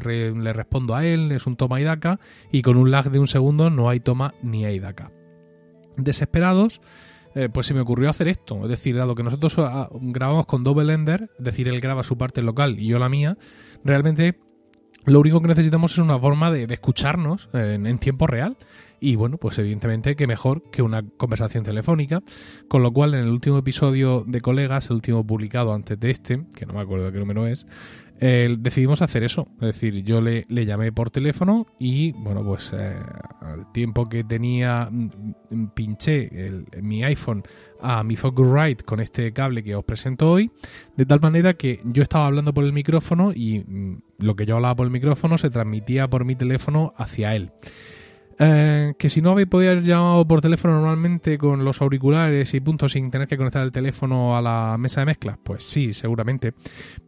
respondo 0.52 0.94
a 0.94 1.04
él, 1.04 1.32
es 1.32 1.46
un 1.46 1.56
toma 1.56 1.80
y 1.80 1.84
daca, 1.84 2.20
y 2.50 2.62
con 2.62 2.76
un 2.76 2.90
lag 2.90 3.10
de 3.10 3.18
un 3.18 3.28
segundo 3.28 3.70
no 3.70 3.88
hay 3.88 4.00
toma 4.00 4.34
ni 4.42 4.64
hay 4.64 4.78
daca. 4.78 5.10
Desesperados, 5.96 6.80
eh, 7.34 7.48
pues 7.52 7.66
se 7.66 7.74
me 7.74 7.80
ocurrió 7.80 8.10
hacer 8.10 8.28
esto, 8.28 8.62
es 8.64 8.68
decir, 8.68 8.96
dado 8.96 9.14
que 9.14 9.22
nosotros 9.22 9.58
ah, 9.58 9.88
grabamos 9.92 10.46
con 10.46 10.64
Double 10.64 10.92
Ender, 10.92 11.30
es 11.38 11.44
decir, 11.44 11.68
él 11.68 11.80
graba 11.80 12.02
su 12.02 12.16
parte 12.16 12.42
local 12.42 12.78
y 12.78 12.86
yo 12.86 12.98
la 12.98 13.08
mía, 13.08 13.36
realmente 13.84 14.38
lo 15.10 15.20
único 15.20 15.40
que 15.40 15.48
necesitamos 15.48 15.92
es 15.92 15.98
una 15.98 16.18
forma 16.18 16.50
de, 16.50 16.64
escucharnos 16.64 17.48
en, 17.52 17.98
tiempo 17.98 18.26
real. 18.26 18.56
Y 19.00 19.14
bueno, 19.14 19.36
pues 19.36 19.58
evidentemente 19.58 20.16
que 20.16 20.26
mejor 20.26 20.70
que 20.70 20.82
una 20.82 21.02
conversación 21.02 21.62
telefónica. 21.62 22.22
Con 22.68 22.82
lo 22.82 22.92
cual, 22.92 23.14
en 23.14 23.20
el 23.20 23.28
último 23.28 23.58
episodio 23.58 24.24
de 24.26 24.40
Colegas, 24.40 24.90
el 24.90 24.96
último 24.96 25.24
publicado 25.24 25.72
antes 25.72 25.98
de 26.00 26.10
este, 26.10 26.44
que 26.56 26.66
no 26.66 26.74
me 26.74 26.80
acuerdo 26.80 27.12
qué 27.12 27.18
número 27.18 27.46
es, 27.46 27.66
decidimos 28.18 29.02
hacer 29.02 29.22
eso. 29.22 29.48
Es 29.60 29.66
decir, 29.66 30.02
yo 30.02 30.20
le, 30.20 30.44
llamé 30.48 30.92
por 30.92 31.10
teléfono 31.10 31.66
y, 31.78 32.12
bueno, 32.12 32.42
pues 32.44 32.72
eh, 32.72 32.96
al 33.40 33.70
tiempo 33.72 34.08
que 34.08 34.24
tenía, 34.24 34.88
mm, 34.90 35.10
mm, 35.50 35.66
pinché 35.74 36.30
mi 36.82 37.04
iPhone 37.04 37.42
a 37.80 38.02
mi 38.02 38.16
Focusrite 38.16 38.84
con 38.84 39.00
este 39.00 39.32
cable 39.32 39.62
que 39.62 39.76
os 39.76 39.84
presento 39.84 40.30
hoy, 40.30 40.50
de 40.96 41.06
tal 41.06 41.20
manera 41.20 41.54
que 41.54 41.80
yo 41.84 42.02
estaba 42.02 42.26
hablando 42.26 42.52
por 42.52 42.64
el 42.64 42.72
micrófono 42.72 43.32
y 43.34 43.60
mm, 43.60 44.02
lo 44.18 44.34
que 44.36 44.46
yo 44.46 44.56
hablaba 44.56 44.76
por 44.76 44.86
el 44.86 44.92
micrófono 44.92 45.38
se 45.38 45.50
transmitía 45.50 46.08
por 46.08 46.24
mi 46.24 46.34
teléfono 46.34 46.94
hacia 46.96 47.36
él. 47.36 47.52
Eh, 48.40 48.94
que 48.96 49.08
si 49.08 49.20
no 49.20 49.32
habéis 49.32 49.48
podido 49.48 49.72
haber 49.72 49.84
llamado 49.84 50.26
por 50.26 50.40
teléfono 50.40 50.74
normalmente 50.74 51.38
con 51.38 51.64
los 51.64 51.82
auriculares 51.82 52.54
y 52.54 52.60
puntos 52.60 52.92
sin 52.92 53.10
tener 53.10 53.26
que 53.26 53.36
conectar 53.36 53.64
el 53.64 53.72
teléfono 53.72 54.36
a 54.36 54.42
la 54.42 54.76
mesa 54.78 55.00
de 55.00 55.06
mezclas, 55.06 55.38
pues 55.42 55.64
sí, 55.64 55.92
seguramente. 55.92 56.54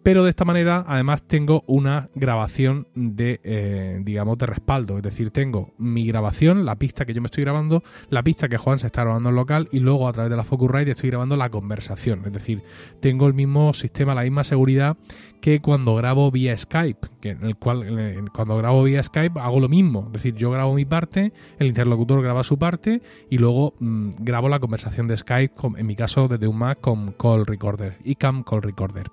Pero 0.03 0.25
de 0.25 0.31
esta 0.31 0.45
manera, 0.45 0.85
además, 0.89 1.23
tengo 1.23 1.63
una 1.67 2.09
grabación 2.15 2.89
de, 2.95 3.41
eh, 3.45 4.01
digamos, 4.03 4.39
de 4.39 4.47
respaldo. 4.47 4.97
Es 4.97 5.03
decir, 5.03 5.31
tengo 5.31 5.73
mi 5.79 6.07
grabación, 6.07 6.65
la 6.65 6.77
pista 6.77 7.05
que 7.05 7.15
yo 7.15 7.21
me 7.21 7.27
estoy 7.27 7.45
grabando, 7.45 7.83
la 8.09 8.25
pista 8.25 8.49
que 8.49 8.59
Juan 8.59 8.79
se 8.79 8.87
está 8.87 9.03
grabando 9.03 9.29
en 9.29 9.37
local 9.37 9.69
y 9.71 9.79
luego 9.79 10.09
a 10.09 10.13
través 10.13 10.31
de 10.31 10.37
la 10.37 10.45
Focusrite 10.45 10.93
estoy 10.93 11.11
grabando 11.11 11.37
la 11.37 11.51
conversación. 11.51 12.23
Es 12.25 12.33
decir, 12.33 12.63
tengo 13.01 13.29
el 13.29 13.35
mismo 13.35 13.73
sistema, 13.73 14.15
la 14.15 14.23
misma 14.23 14.43
seguridad 14.43 14.97
que 15.41 15.61
cuando 15.61 15.95
grabo 15.95 16.31
vía 16.31 16.57
Skype, 16.57 17.09
que 17.21 17.31
en 17.31 17.45
el 17.45 17.57
cual 17.57 17.85
cuando 18.33 18.57
grabo 18.57 18.83
vía 18.83 19.03
Skype 19.03 19.39
hago 19.39 19.61
lo 19.61 19.69
mismo, 19.69 20.05
es 20.07 20.13
decir, 20.15 20.35
yo 20.35 20.51
grabo 20.51 20.75
mi 20.75 20.85
parte, 20.85 21.33
el 21.59 21.69
interlocutor 21.69 22.23
graba 22.23 22.43
su 22.43 22.59
parte 22.59 23.03
y 23.29 23.39
luego 23.39 23.75
mm, 23.79 24.11
grabo 24.19 24.49
la 24.49 24.59
conversación 24.59 25.07
de 25.07 25.17
Skype, 25.17 25.55
en 25.77 25.87
mi 25.87 25.95
caso 25.95 26.29
desde 26.29 26.49
un 26.49 26.59
Mac 26.59 26.81
con 26.81 27.13
Call 27.13 27.47
Recorder, 27.47 27.99
ICAM 28.05 28.43
Call 28.43 28.63
Recorder. 28.63 29.11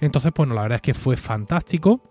Entonces, 0.00 0.32
bueno, 0.36 0.54
la 0.54 0.62
verdad 0.62 0.76
es 0.76 0.82
que 0.82 0.94
fue 0.94 1.16
fantástico. 1.16 2.02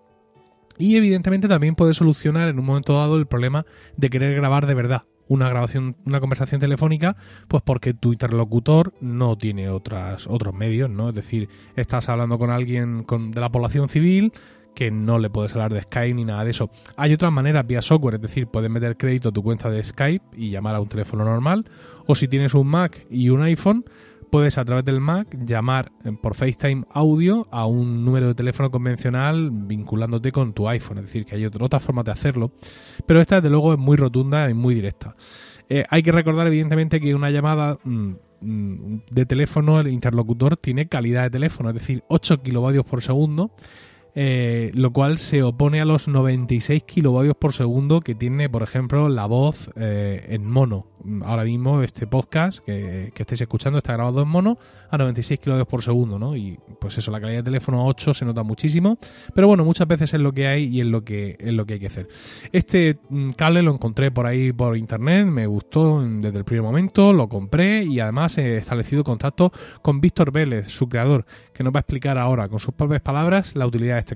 Y 0.79 0.95
evidentemente 0.95 1.47
también 1.47 1.75
puede 1.75 1.93
solucionar 1.93 2.49
en 2.49 2.57
un 2.57 2.65
momento 2.65 2.93
dado 2.93 3.17
el 3.17 3.27
problema 3.27 3.63
de 3.95 4.09
querer 4.09 4.33
grabar 4.35 4.65
de 4.65 4.73
verdad 4.73 5.03
una 5.27 5.49
grabación, 5.49 5.95
una 6.05 6.19
conversación 6.19 6.59
telefónica, 6.59 7.15
pues 7.47 7.63
porque 7.63 7.93
tu 7.93 8.11
interlocutor 8.11 8.93
no 9.01 9.37
tiene 9.37 9.69
otras, 9.69 10.27
otros 10.27 10.53
medios, 10.53 10.89
¿no? 10.89 11.09
Es 11.09 11.15
decir, 11.15 11.49
estás 11.75 12.09
hablando 12.09 12.37
con 12.37 12.49
alguien 12.49 13.03
con, 13.03 13.31
de 13.31 13.41
la 13.41 13.51
población 13.51 13.89
civil 13.89 14.33
que 14.73 14.91
no 14.91 15.19
le 15.19 15.29
puedes 15.29 15.53
hablar 15.53 15.73
de 15.73 15.81
Skype 15.81 16.13
ni 16.13 16.25
nada 16.25 16.43
de 16.43 16.51
eso. 16.51 16.69
Hay 16.95 17.13
otras 17.13 17.31
maneras 17.31 17.65
vía 17.65 17.81
software, 17.81 18.15
es 18.15 18.21
decir, 18.21 18.47
puedes 18.47 18.69
meter 18.69 18.97
crédito 18.97 19.29
a 19.29 19.31
tu 19.31 19.43
cuenta 19.43 19.69
de 19.69 19.83
Skype 19.83 20.37
y 20.37 20.49
llamar 20.49 20.75
a 20.75 20.81
un 20.81 20.87
teléfono 20.87 21.23
normal, 21.23 21.65
o 22.07 22.15
si 22.15 22.27
tienes 22.27 22.53
un 22.53 22.67
Mac 22.67 23.05
y 23.09 23.29
un 23.29 23.41
iPhone, 23.41 23.85
puedes 24.33 24.57
a 24.57 24.65
través 24.65 24.83
del 24.83 24.99
Mac 24.99 25.27
llamar 25.45 25.91
eh, 26.03 26.11
por 26.19 26.33
FaceTime 26.33 26.85
audio 26.89 27.47
a 27.51 27.67
un 27.67 28.03
número 28.03 28.29
de 28.29 28.33
teléfono 28.33 28.71
convencional 28.71 29.51
vinculándote 29.51 30.31
con 30.31 30.53
tu 30.53 30.67
iPhone. 30.67 30.97
Es 30.97 31.03
decir, 31.03 31.23
que 31.23 31.35
hay 31.35 31.45
otras 31.45 31.83
formas 31.83 32.03
de 32.05 32.13
hacerlo. 32.13 32.51
Pero 33.05 33.21
esta, 33.21 33.35
desde 33.35 33.51
luego, 33.51 33.73
es 33.73 33.77
muy 33.77 33.95
rotunda 33.95 34.49
y 34.49 34.55
muy 34.55 34.73
directa. 34.73 35.15
Eh, 35.69 35.85
hay 35.87 36.01
que 36.01 36.11
recordar, 36.11 36.47
evidentemente, 36.47 36.99
que 36.99 37.13
una 37.13 37.29
llamada 37.29 37.77
mm, 37.83 38.11
mm, 38.41 39.01
de 39.11 39.25
teléfono, 39.27 39.79
el 39.79 39.89
interlocutor 39.89 40.57
tiene 40.57 40.87
calidad 40.87 41.21
de 41.21 41.29
teléfono, 41.29 41.69
es 41.69 41.75
decir, 41.75 42.03
8 42.07 42.41
kilovatios 42.41 42.85
por 42.85 43.03
segundo 43.03 43.51
eh, 44.15 44.71
lo 44.75 44.91
cual 44.91 45.17
se 45.17 45.41
opone 45.41 45.81
a 45.81 45.85
los 45.85 46.07
96 46.07 46.83
kilovatios 46.83 47.35
por 47.35 47.53
segundo 47.53 48.01
que 48.01 48.13
tiene, 48.13 48.49
por 48.49 48.61
ejemplo, 48.61 49.09
la 49.09 49.25
voz 49.25 49.71
eh, 49.75 50.27
en 50.29 50.49
mono. 50.49 50.87
Ahora 51.25 51.43
mismo 51.43 51.81
este 51.81 52.07
podcast 52.07 52.59
que, 52.59 53.11
que, 53.13 53.23
estáis 53.23 53.41
escuchando 53.41 53.77
está 53.77 53.91
grabado 53.93 54.21
en 54.21 54.29
mono 54.29 54.57
a 54.89 54.97
96 54.97 55.37
kilovatios 55.39 55.67
por 55.67 55.81
segundo, 55.81 56.17
¿no? 56.17 56.37
Y 56.37 56.57
pues 56.79 56.97
eso, 56.97 57.11
la 57.11 57.19
calidad 57.19 57.39
de 57.39 57.43
teléfono 57.43 57.85
8 57.85 58.13
se 58.13 58.23
nota 58.23 58.43
muchísimo, 58.43 58.97
pero 59.33 59.47
bueno, 59.47 59.65
muchas 59.65 59.87
veces 59.87 60.13
es 60.13 60.21
lo 60.21 60.31
que 60.31 60.47
hay 60.47 60.63
y 60.65 60.79
es 60.79 60.85
lo 60.85 61.03
que, 61.03 61.35
es 61.39 61.53
lo 61.53 61.65
que 61.65 61.73
hay 61.73 61.79
que 61.79 61.87
hacer. 61.87 62.07
Este 62.53 62.99
mm, 63.09 63.31
cable 63.31 63.63
lo 63.63 63.73
encontré 63.73 64.11
por 64.11 64.27
ahí 64.27 64.53
por 64.53 64.77
internet, 64.77 65.25
me 65.25 65.45
gustó 65.45 66.01
desde 66.01 66.37
el 66.37 66.45
primer 66.45 66.63
momento, 66.63 67.11
lo 67.11 67.27
compré 67.27 67.83
y 67.83 67.99
además 67.99 68.37
he 68.37 68.57
establecido 68.57 69.03
contacto 69.03 69.51
con 69.81 69.99
Víctor 69.99 70.31
Vélez, 70.31 70.69
su 70.69 70.87
creador, 70.87 71.25
que 71.53 71.63
nos 71.63 71.73
va 71.73 71.79
a 71.79 71.81
explicar 71.81 72.17
ahora 72.17 72.47
con 72.47 72.59
sus 72.59 72.73
propias 72.73 73.01
palabras 73.01 73.55
la 73.55 73.67
utilidad 73.67 73.95
de 73.95 74.02
este. 74.03 74.15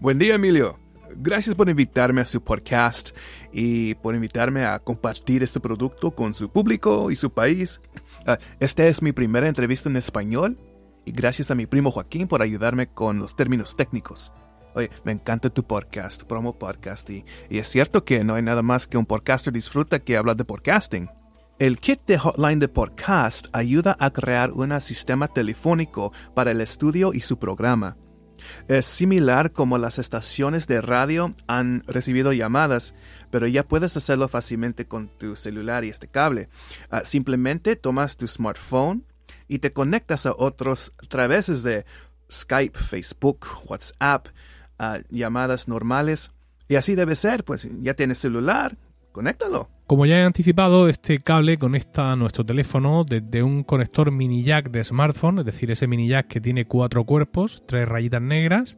Buen 0.00 0.18
día, 0.18 0.34
Emilio. 0.34 0.78
Gracias 1.18 1.54
por 1.54 1.68
invitarme 1.68 2.20
a 2.20 2.26
su 2.26 2.42
podcast 2.42 3.16
y 3.52 3.94
por 3.96 4.14
invitarme 4.14 4.64
a 4.64 4.78
compartir 4.78 5.42
este 5.42 5.60
producto 5.60 6.10
con 6.10 6.34
su 6.34 6.50
público 6.50 7.10
y 7.10 7.16
su 7.16 7.30
país. 7.30 7.80
Ah, 8.26 8.38
esta 8.60 8.86
es 8.86 9.02
mi 9.02 9.12
primera 9.12 9.46
entrevista 9.46 9.88
en 9.88 9.96
español 9.96 10.58
y 11.04 11.12
gracias 11.12 11.50
a 11.50 11.54
mi 11.54 11.66
primo 11.66 11.90
Joaquín 11.90 12.28
por 12.28 12.42
ayudarme 12.42 12.88
con 12.88 13.18
los 13.18 13.36
términos 13.36 13.76
técnicos. 13.76 14.32
Oye, 14.74 14.90
me 15.04 15.12
encanta 15.12 15.48
tu 15.48 15.64
podcast, 15.64 16.24
promo 16.24 16.58
podcast, 16.58 17.08
y, 17.08 17.24
y, 17.48 17.58
es 17.58 17.68
cierto 17.68 18.04
que 18.04 18.24
no 18.24 18.34
hay 18.34 18.42
nada 18.42 18.60
más 18.60 18.86
que 18.86 18.98
un 18.98 19.06
podcaster 19.06 19.52
disfruta 19.52 20.00
que 20.00 20.18
hablar 20.18 20.36
de 20.36 20.44
podcasting. 20.44 21.08
El 21.58 21.78
kit 21.78 22.04
de 22.06 22.18
hotline 22.18 22.58
de 22.58 22.68
podcast 22.68 23.46
ayuda 23.52 23.96
a 23.98 24.10
crear 24.10 24.52
un 24.52 24.78
sistema 24.82 25.28
telefónico 25.28 26.12
para 26.34 26.50
el 26.50 26.60
estudio 26.60 27.14
y 27.14 27.20
su 27.20 27.38
programa. 27.38 27.96
Es 28.68 28.86
similar 28.86 29.52
como 29.52 29.78
las 29.78 29.98
estaciones 29.98 30.66
de 30.66 30.80
radio 30.80 31.34
han 31.46 31.82
recibido 31.86 32.32
llamadas, 32.32 32.94
pero 33.30 33.46
ya 33.46 33.66
puedes 33.66 33.96
hacerlo 33.96 34.28
fácilmente 34.28 34.86
con 34.86 35.08
tu 35.08 35.36
celular 35.36 35.84
y 35.84 35.88
este 35.88 36.08
cable. 36.08 36.48
Ah, 36.90 37.02
simplemente 37.04 37.76
tomas 37.76 38.16
tu 38.16 38.26
smartphone 38.26 39.04
y 39.48 39.58
te 39.58 39.72
conectas 39.72 40.26
a 40.26 40.34
otros 40.36 40.92
a 41.02 41.06
través 41.06 41.62
de 41.62 41.84
Skype, 42.30 42.78
Facebook, 42.78 43.46
WhatsApp, 43.66 44.28
ah, 44.78 44.98
llamadas 45.10 45.68
normales. 45.68 46.32
Y 46.68 46.76
así 46.76 46.94
debe 46.94 47.14
ser, 47.14 47.44
pues 47.44 47.68
ya 47.80 47.94
tienes 47.94 48.18
celular, 48.18 48.76
conéctalo. 49.16 49.70
Como 49.86 50.04
ya 50.04 50.20
he 50.20 50.22
anticipado, 50.22 50.88
este 50.88 51.20
cable 51.20 51.58
conecta 51.58 52.12
a 52.12 52.16
nuestro 52.16 52.44
teléfono 52.44 53.04
desde 53.04 53.42
un 53.42 53.64
conector 53.64 54.10
mini 54.10 54.44
jack 54.44 54.70
de 54.70 54.84
smartphone, 54.84 55.38
es 55.38 55.46
decir, 55.46 55.70
ese 55.70 55.86
mini 55.86 56.06
jack 56.06 56.28
que 56.28 56.40
tiene 56.40 56.66
cuatro 56.66 57.04
cuerpos, 57.04 57.62
tres 57.66 57.88
rayitas 57.88 58.20
negras, 58.20 58.76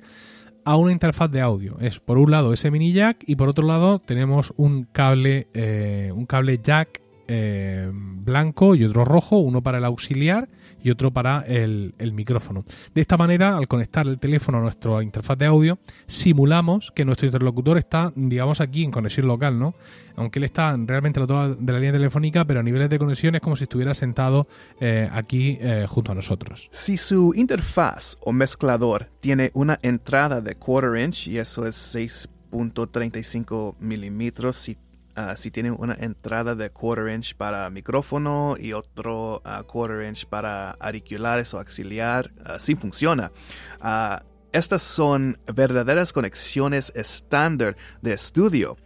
a 0.65 0.77
una 0.77 0.93
interfaz 0.93 1.29
de 1.31 1.41
audio. 1.41 1.77
Es 1.81 1.99
por 1.99 2.19
un 2.19 2.31
lado 2.31 2.53
ese 2.53 2.71
mini 2.71 2.93
jack 2.93 3.25
y 3.27 3.35
por 3.35 3.49
otro 3.49 3.67
lado 3.67 3.99
tenemos 3.99 4.55
un 4.57 4.85
cable, 4.85 5.49
eh, 5.55 6.13
un 6.15 6.25
cable 6.25 6.61
jack 6.63 7.01
eh, 7.29 7.91
blanco 7.93 8.75
y 8.75 8.85
otro 8.85 9.05
rojo, 9.05 9.39
uno 9.39 9.63
para 9.63 9.79
el 9.79 9.85
auxiliar 9.85 10.49
y 10.83 10.91
otro 10.91 11.13
para 11.13 11.45
el, 11.47 11.93
micrófono. 12.13 12.65
De 12.95 13.01
esta 13.01 13.17
manera, 13.17 13.57
al 13.57 13.69
conectar 13.69 14.07
el 14.07 14.19
teléfono 14.19 14.59
a 14.59 14.61
nuestra 14.63 15.03
interfaz 15.03 15.37
de 15.39 15.47
audio, 15.47 15.79
simulamos 16.07 16.91
que 16.95 17.05
nuestro 17.05 17.27
interlocutor 17.27 17.79
está, 17.79 18.13
digamos, 18.17 18.61
aquí 18.61 18.85
en 18.85 18.91
conexión 18.91 19.27
local, 19.27 19.59
¿no? 19.59 19.75
Aunque 20.17 20.39
él 20.39 20.45
está 20.45 20.77
realmente 20.77 21.21
al 21.21 21.25
otro 21.25 21.37
lado 21.37 21.55
de 21.55 21.73
la 21.73 21.79
línea 21.79 21.93
telefónica, 21.93 22.45
pero 22.45 22.61
a 22.61 22.63
niveles 22.63 22.89
de 22.91 22.99
conexión 22.99 23.35
es 23.35 23.41
como 23.41 23.57
si 23.57 23.65
estuviera 23.65 23.95
sentado 23.95 24.49
eh, 24.81 25.09
aquí 25.13 25.59
eh, 25.61 25.87
junto 25.89 26.13
a 26.13 26.15
nosotros. 26.15 26.69
Si 26.73 26.97
su 26.97 27.35
interfaz 27.35 28.17
o 28.21 28.33
mezclador 28.33 29.11
tiene 29.21 29.51
una 29.55 29.79
entrada 29.83 30.41
de 30.41 30.55
quarter 30.55 30.99
inch, 31.03 31.29
y 31.29 31.39
eso 31.39 31.67
es 31.67 31.95
6.35 31.95 33.77
milímetros, 33.79 34.57
si 34.57 34.77
Ah, 35.21 35.37
si 35.37 35.51
tienen 35.51 35.75
una 35.77 35.95
entrada 35.95 36.55
de 36.55 36.71
quarter 36.71 37.13
inch 37.13 37.35
para 37.35 37.69
micrófono 37.71 38.55
y 38.57 38.73
otro 38.73 39.43
uh, 39.45 39.65
quarter 39.65 40.09
inch 40.09 40.27
para 40.27 40.71
auriculares 40.79 41.53
o 41.55 41.59
auxiliar, 41.59 42.31
así 42.45 42.77
funciona. 42.77 43.33
Ah, 43.81 44.23
estas 44.53 44.85
son 44.85 45.37
verdaderas 45.53 46.13
conexiones 46.13 46.93
estándar 46.95 47.77
de 48.01 48.13
estudio 48.13 48.77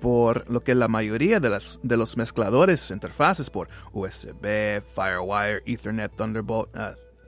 por 0.00 0.50
lo 0.50 0.64
que 0.64 0.74
la 0.74 0.88
mayoría 0.88 1.38
de, 1.38 1.50
las, 1.50 1.78
de 1.84 1.96
los 1.96 2.16
mezcladores 2.16 2.90
interfaces 2.90 3.48
por 3.48 3.68
USB, 3.92 4.82
Firewire, 4.92 5.62
Ethernet, 5.66 6.10
Thunderbolt 6.16 6.68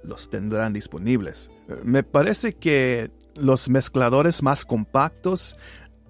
los 0.02 0.30
tendrán 0.30 0.72
disponibles. 0.72 1.48
Me 1.84 2.02
parece 2.02 2.54
que 2.54 3.12
los 3.36 3.68
mezcladores 3.68 4.42
más 4.42 4.64
compactos 4.66 5.56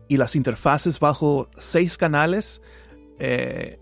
y 0.09 0.17
las 0.17 0.37
interfaces 0.37 1.01
bajo 1.01 1.51
seis 1.57 1.97
canales, 1.97 2.61
eh, 3.19 3.79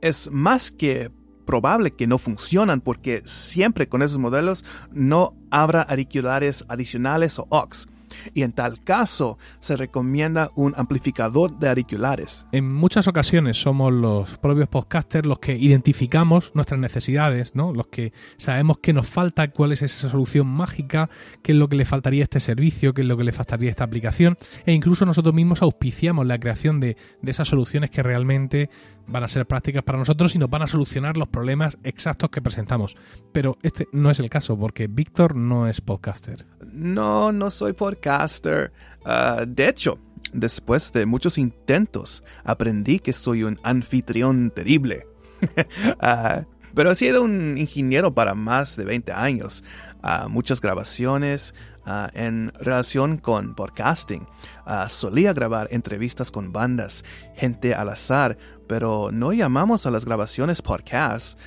es 0.00 0.30
más 0.30 0.70
que 0.70 1.10
probable 1.46 1.92
que 1.92 2.06
no 2.06 2.18
funcionan 2.18 2.80
porque 2.80 3.22
siempre 3.24 3.88
con 3.88 4.02
esos 4.02 4.18
modelos 4.18 4.64
no 4.90 5.36
habrá 5.50 5.82
auriculares 5.82 6.64
adicionales 6.68 7.38
o 7.38 7.46
aux 7.50 7.86
y 8.34 8.42
en 8.42 8.52
tal 8.52 8.82
caso 8.82 9.38
se 9.58 9.76
recomienda 9.76 10.50
un 10.54 10.74
amplificador 10.76 11.58
de 11.58 11.68
auriculares. 11.68 12.46
En 12.52 12.72
muchas 12.72 13.08
ocasiones 13.08 13.60
somos 13.60 13.92
los 13.92 14.38
propios 14.38 14.68
podcasters 14.68 15.26
los 15.26 15.38
que 15.38 15.56
identificamos 15.56 16.52
nuestras 16.54 16.80
necesidades, 16.80 17.54
¿no? 17.54 17.72
Los 17.72 17.88
que 17.88 18.12
sabemos 18.36 18.78
qué 18.78 18.92
nos 18.92 19.08
falta, 19.08 19.50
cuál 19.50 19.72
es 19.72 19.82
esa 19.82 20.08
solución 20.08 20.46
mágica, 20.46 21.10
qué 21.42 21.52
es 21.52 21.58
lo 21.58 21.68
que 21.68 21.76
le 21.76 21.84
faltaría 21.84 22.22
a 22.22 22.24
este 22.24 22.40
servicio, 22.40 22.94
qué 22.94 23.02
es 23.02 23.06
lo 23.06 23.16
que 23.16 23.24
le 23.24 23.32
faltaría 23.32 23.68
a 23.68 23.70
esta 23.70 23.84
aplicación 23.84 24.36
e 24.64 24.72
incluso 24.72 25.06
nosotros 25.06 25.34
mismos 25.34 25.62
auspiciamos 25.62 26.26
la 26.26 26.38
creación 26.38 26.80
de, 26.80 26.96
de 27.22 27.30
esas 27.30 27.48
soluciones 27.48 27.90
que 27.90 28.02
realmente 28.02 28.70
van 29.08 29.24
a 29.24 29.28
ser 29.28 29.46
prácticas 29.46 29.82
para 29.82 29.98
nosotros 29.98 30.34
y 30.34 30.38
nos 30.38 30.50
van 30.50 30.62
a 30.62 30.66
solucionar 30.66 31.16
los 31.16 31.28
problemas 31.28 31.78
exactos 31.82 32.30
que 32.30 32.42
presentamos. 32.42 32.96
Pero 33.32 33.58
este 33.62 33.88
no 33.92 34.10
es 34.10 34.20
el 34.20 34.30
caso 34.30 34.58
porque 34.58 34.86
Víctor 34.86 35.36
no 35.36 35.66
es 35.66 35.80
podcaster. 35.80 36.46
No, 36.72 37.32
no 37.32 37.50
soy 37.50 37.72
podcaster. 37.72 38.72
Ah, 39.04 39.44
de 39.46 39.68
hecho, 39.68 39.98
después 40.32 40.92
de 40.92 41.06
muchos 41.06 41.38
intentos, 41.38 42.24
aprendí 42.44 42.98
que 42.98 43.12
soy 43.12 43.42
un 43.42 43.58
anfitrión 43.62 44.50
terrible. 44.50 45.06
Ah, 46.00 46.46
pero 46.76 46.92
he 46.92 46.94
sido 46.94 47.24
un 47.24 47.58
ingeniero 47.58 48.14
para 48.14 48.34
más 48.34 48.76
de 48.76 48.84
20 48.84 49.12
años. 49.12 49.64
Uh, 50.04 50.28
muchas 50.28 50.60
grabaciones, 50.60 51.52
Ah, 51.88 52.10
en 52.14 52.52
relación 52.58 53.16
con 53.16 53.54
podcasting. 53.54 54.26
Ah, 54.64 54.88
solía 54.88 55.32
grabar 55.32 55.68
entrevistas 55.70 56.32
con 56.32 56.52
bandas, 56.52 57.04
gente 57.36 57.76
al 57.76 57.90
azar, 57.90 58.36
pero 58.66 59.10
no 59.12 59.32
llamamos 59.32 59.86
a 59.86 59.92
las 59.92 60.04
grabaciones 60.04 60.62
podcast. 60.62 61.38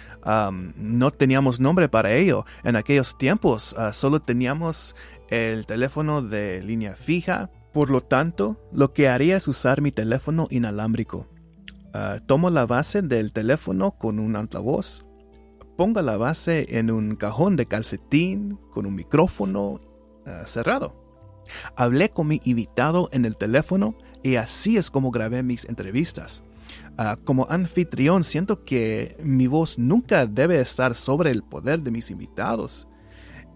no 0.76 1.12
teníamos 1.12 1.60
nombre 1.60 1.90
para 1.90 2.14
ello. 2.14 2.46
En 2.64 2.78
aquellos 2.78 3.18
tiempos 3.18 3.76
solo 3.92 4.22
teníamos 4.22 4.96
el 5.30 5.66
teléfono 5.66 6.22
de 6.22 6.62
línea 6.64 6.96
fija. 6.96 7.50
Por 7.74 7.90
lo 7.90 8.02
tanto, 8.02 8.58
lo 8.74 8.94
que 8.94 9.10
haría 9.10 9.38
es 9.38 9.48
usar 9.48 9.82
mi 9.82 9.92
teléfono 9.92 10.48
inalámbrico. 10.50 11.28
tomo 12.28 12.50
la 12.50 12.66
base 12.66 13.02
del 13.02 13.34
teléfono 13.34 13.92
con 13.92 14.20
un 14.20 14.36
altavoz 14.36 15.09
ponga 15.80 16.02
la 16.02 16.18
base 16.18 16.78
en 16.78 16.92
un 16.92 17.16
cajón 17.16 17.56
de 17.56 17.66
calcetín 17.66 18.60
con 18.74 18.86
un 18.86 18.96
micrófono 18.96 19.80
eh, 20.26 20.42
cerrado. 20.46 20.94
Hablé 21.78 22.10
con 22.10 22.28
mi 22.28 22.42
invitado 22.44 23.08
en 23.14 23.24
el 23.24 23.38
teléfono 23.38 23.96
y 24.22 24.36
así 24.36 24.76
es 24.76 24.92
como 24.92 25.10
grabé 25.10 25.42
mis 25.42 25.64
entrevistas. 25.64 26.44
Ah, 26.98 27.16
como 27.24 27.48
anfitrión 27.50 28.26
siento 28.26 28.66
que 28.66 29.16
mi 29.24 29.48
voz 29.48 29.80
nunca 29.80 30.26
debe 30.26 30.60
estar 30.60 30.96
sobre 30.96 31.32
el 31.32 31.44
poder 31.44 31.80
de 31.80 31.92
mis 31.92 32.12
invitados. 32.12 32.90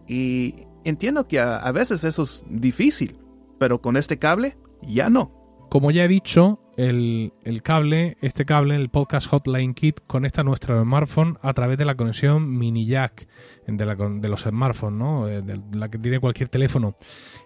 Y 0.08 0.66
entiendo 0.86 1.28
que 1.28 1.42
a 1.42 1.70
veces 1.74 2.06
eso 2.06 2.22
es 2.22 2.42
difícil, 2.48 3.20
pero 3.60 3.82
con 3.82 3.98
este 3.98 4.18
cable 4.18 4.58
ya 4.82 5.10
no. 5.10 5.68
Como 5.70 5.92
ya 5.92 6.06
he 6.06 6.08
dicho, 6.08 6.63
el, 6.78 7.32
cable, 7.64 8.18
este 8.22 8.46
cable, 8.46 8.76
el 8.76 8.90
Podcast 8.90 9.28
Hotline 9.28 9.74
Kit, 9.74 10.00
conecta 10.08 10.44
nuestro 10.44 10.82
smartphone 10.82 11.38
a 11.42 11.54
través 11.54 11.78
de 11.78 11.86
la 11.86 11.96
conexión 11.96 12.58
mini 12.58 12.86
jack 12.86 13.28
de, 13.68 14.30
los 14.30 14.42
smartphones, 14.42 15.00
¿no? 15.00 15.28
Eh, 15.28 15.42
de 15.42 15.62
la 15.74 15.90
que 15.90 15.98
tiene 15.98 16.20
cualquier 16.20 16.50
teléfono. 16.50 16.96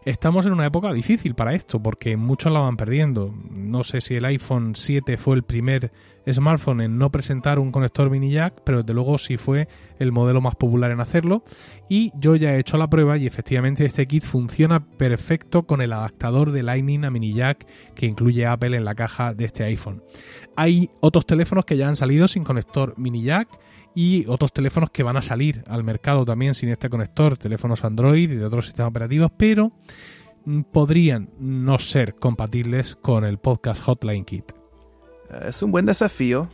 Estamos 0.05 0.45
en 0.45 0.53
una 0.53 0.65
época 0.65 0.93
difícil 0.93 1.35
para 1.35 1.53
esto, 1.53 1.81
porque 1.81 2.17
muchos 2.17 2.51
la 2.51 2.59
van 2.59 2.77
perdiendo. 2.77 3.33
No 3.49 3.83
sé 3.83 4.01
si 4.01 4.15
el 4.15 4.25
iPhone 4.25 4.75
7 4.75 5.17
fue 5.17 5.35
el 5.35 5.43
primer 5.43 5.91
smartphone 6.33 6.81
en 6.81 6.97
no 6.97 7.11
presentar 7.11 7.59
un 7.59 7.71
conector 7.71 8.09
mini 8.09 8.31
jack, 8.31 8.61
pero 8.63 8.81
desde 8.81 8.93
luego 8.93 9.17
sí 9.17 9.37
fue 9.37 9.67
el 9.99 10.11
modelo 10.11 10.41
más 10.41 10.55
popular 10.55 10.91
en 10.91 10.99
hacerlo. 10.99 11.43
Y 11.89 12.11
yo 12.19 12.35
ya 12.35 12.53
he 12.53 12.59
hecho 12.59 12.77
la 12.77 12.89
prueba 12.89 13.17
y 13.17 13.27
efectivamente 13.27 13.85
este 13.85 14.07
kit 14.07 14.23
funciona 14.23 14.85
perfecto 14.85 15.63
con 15.63 15.81
el 15.81 15.93
adaptador 15.93 16.51
de 16.51 16.63
Lightning 16.63 17.05
a 17.05 17.11
mini 17.11 17.33
jack 17.33 17.65
que 17.95 18.05
incluye 18.05 18.45
Apple 18.45 18.75
en 18.75 18.85
la 18.85 18.95
caja 18.95 19.33
de 19.33 19.45
este 19.45 19.63
iPhone. 19.63 20.03
Hay 20.55 20.89
otros 20.99 21.25
teléfonos 21.25 21.65
que 21.65 21.77
ya 21.77 21.87
han 21.87 21.95
salido 21.95 22.27
sin 22.27 22.43
conector 22.43 22.93
mini 22.97 23.23
jack 23.23 23.47
y 23.95 24.25
otros 24.27 24.53
teléfonos 24.53 24.91
que 24.91 25.03
van 25.03 25.17
a 25.17 25.21
salir 25.21 25.63
al 25.67 25.83
mercado 25.83 26.23
también 26.25 26.53
sin 26.53 26.69
este 26.69 26.89
conector, 26.89 27.37
teléfonos 27.37 27.83
Android 27.83 28.29
y 28.29 28.35
de 28.35 28.45
otros 28.45 28.65
sistemas 28.65 28.91
operativos, 28.91 29.31
pero 29.35 29.71
podrían 30.71 31.29
no 31.39 31.77
ser 31.77 32.15
compatibles 32.15 32.95
con 32.95 33.25
el 33.25 33.37
podcast 33.37 33.81
Hotline 33.83 34.23
Kit. 34.23 34.56
Es 35.29 35.61
un 35.61 35.71
buen 35.71 35.85
desafío, 35.85 36.49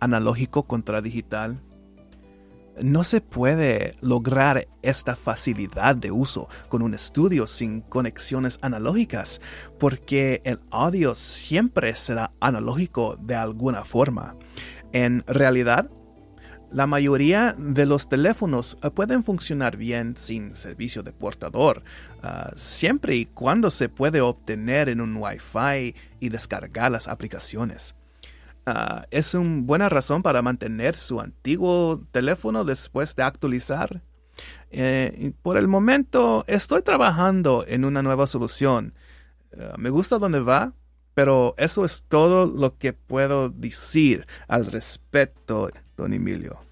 analógico 0.00 0.64
contra 0.64 1.00
digital. 1.00 1.62
No 2.82 3.04
se 3.04 3.22
puede 3.22 3.96
lograr 4.02 4.68
esta 4.82 5.16
facilidad 5.16 5.96
de 5.96 6.10
uso 6.10 6.48
con 6.68 6.82
un 6.82 6.92
estudio 6.92 7.46
sin 7.46 7.80
conexiones 7.80 8.58
analógicas, 8.60 9.40
porque 9.78 10.42
el 10.44 10.60
audio 10.70 11.14
siempre 11.14 11.94
será 11.94 12.32
analógico 12.38 13.16
de 13.16 13.34
alguna 13.34 13.84
forma. 13.84 14.36
En 14.92 15.24
realidad, 15.26 15.90
la 16.76 16.86
mayoría 16.86 17.54
de 17.56 17.86
los 17.86 18.06
teléfonos 18.06 18.76
eh, 18.82 18.90
pueden 18.90 19.24
funcionar 19.24 19.78
bien 19.78 20.14
sin 20.14 20.54
servicio 20.54 21.02
de 21.02 21.10
portador, 21.10 21.82
ah, 22.22 22.50
siempre 22.54 23.16
y 23.16 23.24
cuando 23.24 23.70
se 23.70 23.88
puede 23.88 24.20
obtener 24.20 24.90
en 24.90 25.00
un 25.00 25.16
Wi-Fi 25.16 25.94
y 26.20 26.28
descargar 26.28 26.92
las 26.92 27.08
aplicaciones. 27.08 27.94
Ah, 28.66 29.06
es 29.10 29.32
una 29.32 29.62
buena 29.62 29.88
razón 29.88 30.22
para 30.22 30.42
mantener 30.42 30.98
su 30.98 31.18
antiguo 31.18 32.04
teléfono 32.12 32.62
después 32.62 33.16
de 33.16 33.22
actualizar. 33.22 34.02
Eh, 34.70 35.32
por 35.40 35.56
el 35.56 35.68
momento 35.68 36.44
estoy 36.46 36.82
trabajando 36.82 37.64
en 37.66 37.86
una 37.86 38.02
nueva 38.02 38.26
solución. 38.26 38.92
Ah, 39.58 39.76
me 39.78 39.88
gusta 39.88 40.18
dónde 40.18 40.40
va, 40.40 40.74
pero 41.14 41.54
eso 41.56 41.86
es 41.86 42.04
todo 42.06 42.44
lo 42.44 42.76
que 42.76 42.92
puedo 42.92 43.48
decir 43.48 44.26
al 44.46 44.66
respecto, 44.66 45.70
don 45.96 46.12
Emilio. 46.12 46.65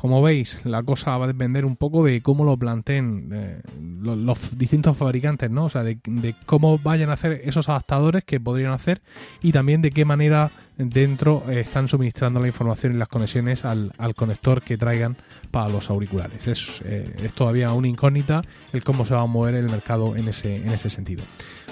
Como 0.00 0.22
veis, 0.22 0.64
la 0.64 0.84
cosa 0.84 1.16
va 1.16 1.24
a 1.24 1.26
depender 1.26 1.64
un 1.64 1.74
poco 1.74 2.04
de 2.04 2.22
cómo 2.22 2.44
lo 2.44 2.56
planteen 2.56 3.30
eh, 3.32 3.62
los, 4.00 4.56
distintos 4.56 4.96
fabricantes, 4.96 5.50
¿no? 5.50 5.64
O 5.64 5.68
sea, 5.68 5.82
de, 5.82 5.98
cómo 6.46 6.78
vayan 6.78 7.10
a 7.10 7.14
hacer 7.14 7.40
esos 7.42 7.68
adaptadores 7.68 8.22
que 8.22 8.38
podrían 8.38 8.70
hacer 8.70 9.02
y 9.42 9.50
también 9.50 9.82
de 9.82 9.90
qué 9.90 10.04
manera 10.04 10.52
dentro 10.76 11.42
eh, 11.48 11.58
están 11.58 11.88
suministrando 11.88 12.38
la 12.38 12.46
información 12.46 12.94
y 12.94 12.96
las 12.96 13.08
conexiones 13.08 13.64
al, 13.64 13.92
conector 14.14 14.62
que 14.62 14.78
traigan 14.78 15.16
para 15.50 15.68
los 15.68 15.90
auriculares. 15.90 16.46
Es, 16.46 16.80
eh, 16.84 17.16
es, 17.20 17.32
todavía 17.32 17.72
una 17.72 17.88
incógnita 17.88 18.42
el 18.72 18.84
cómo 18.84 19.04
se 19.04 19.14
va 19.14 19.22
a 19.22 19.26
mover 19.26 19.56
el 19.56 19.68
mercado 19.68 20.14
en 20.14 20.28
ese, 20.28 20.58
en 20.58 20.70
ese 20.70 20.90
sentido. 20.90 21.24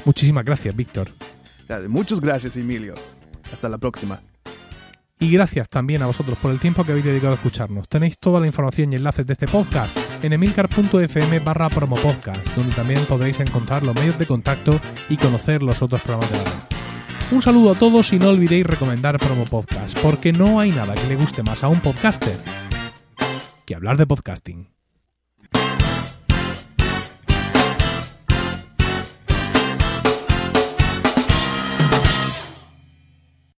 Muchísimas 0.04 0.45
gracias, 0.45 0.75
Víctor. 0.75 1.11
Muchas 1.87 2.21
gracias, 2.21 2.56
Emilio. 2.56 2.97
Hasta 3.52 3.68
la 3.68 3.78
próxima. 3.78 4.21
Y 5.18 5.30
gracias 5.30 5.68
también 5.70 6.02
a 6.02 6.06
vosotros 6.06 6.37
por 6.38 6.50
el 6.50 6.61
tiempo 6.61 6.85
que 6.85 6.92
habéis 6.92 7.06
dedicado 7.06 7.32
a 7.32 7.37
escucharnos. 7.37 7.88
Tenéis 7.88 8.18
toda 8.18 8.38
la 8.38 8.46
información 8.46 8.92
y 8.92 8.96
enlaces 8.96 9.26
de 9.26 9.32
este 9.32 9.49
podcast 9.49 9.96
en 10.23 10.35
emilcar.fm 10.35 11.38
barra 11.38 11.70
promopodcast, 11.70 12.54
donde 12.54 12.75
también 12.75 13.04
podréis 13.06 13.40
encontrar 13.40 13.82
los 13.82 13.94
medios 13.94 14.18
de 14.18 14.26
contacto 14.26 14.78
y 15.08 15.16
conocer 15.16 15.62
los 15.62 15.80
otros 15.80 16.02
programas 16.02 16.30
de 16.30 16.37
la 16.38 16.44
red. 16.44 16.76
Un 17.32 17.42
saludo 17.42 17.73
a 17.73 17.75
todos 17.75 18.12
y 18.12 18.18
no 18.18 18.28
olvidéis 18.28 18.66
recomendar 18.66 19.18
Promo 19.18 19.46
Podcast, 19.46 19.99
porque 19.99 20.32
no 20.32 20.61
hay 20.61 20.70
nada 20.70 20.94
que 20.94 21.08
le 21.08 21.16
guste 21.16 21.42
más 21.42 21.64
a 21.64 21.68
un 21.68 21.80
podcaster 21.80 22.38
que 23.64 23.75
hablar 23.75 23.96
de 23.96 24.06
podcasting. 24.06 24.75